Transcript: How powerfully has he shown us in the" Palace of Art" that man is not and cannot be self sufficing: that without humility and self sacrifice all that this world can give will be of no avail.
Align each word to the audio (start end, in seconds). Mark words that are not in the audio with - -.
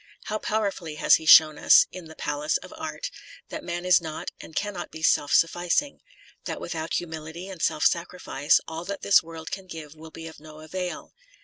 How 0.23 0.39
powerfully 0.39 0.95
has 0.95 1.17
he 1.17 1.27
shown 1.27 1.59
us 1.59 1.85
in 1.91 2.05
the" 2.05 2.15
Palace 2.27 2.57
of 2.57 2.73
Art" 2.75 3.11
that 3.49 3.63
man 3.63 3.85
is 3.85 4.01
not 4.01 4.31
and 4.41 4.55
cannot 4.55 4.89
be 4.89 5.03
self 5.03 5.31
sufficing: 5.31 5.99
that 6.45 6.59
without 6.59 6.95
humility 6.95 7.47
and 7.47 7.61
self 7.61 7.85
sacrifice 7.85 8.59
all 8.67 8.83
that 8.85 9.03
this 9.03 9.21
world 9.21 9.51
can 9.51 9.67
give 9.67 9.93
will 9.93 10.09
be 10.09 10.25
of 10.25 10.39
no 10.39 10.61
avail. 10.61 11.13